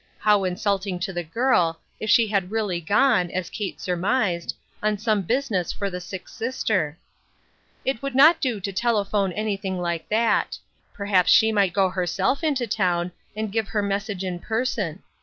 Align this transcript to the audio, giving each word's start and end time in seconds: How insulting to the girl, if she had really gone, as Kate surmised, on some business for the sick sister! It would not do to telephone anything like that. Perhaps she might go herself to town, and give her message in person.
How 0.17 0.43
insulting 0.45 0.97
to 1.01 1.13
the 1.13 1.21
girl, 1.21 1.79
if 1.99 2.09
she 2.09 2.27
had 2.29 2.49
really 2.49 2.81
gone, 2.81 3.29
as 3.29 3.51
Kate 3.51 3.79
surmised, 3.79 4.55
on 4.81 4.97
some 4.97 5.21
business 5.21 5.71
for 5.71 5.91
the 5.91 6.01
sick 6.01 6.27
sister! 6.27 6.97
It 7.85 8.01
would 8.01 8.15
not 8.15 8.41
do 8.41 8.59
to 8.61 8.73
telephone 8.73 9.31
anything 9.31 9.79
like 9.79 10.09
that. 10.09 10.57
Perhaps 10.91 11.31
she 11.31 11.51
might 11.51 11.73
go 11.73 11.87
herself 11.89 12.41
to 12.41 12.65
town, 12.65 13.11
and 13.35 13.51
give 13.51 13.67
her 13.67 13.83
message 13.83 14.23
in 14.23 14.39
person. 14.39 15.03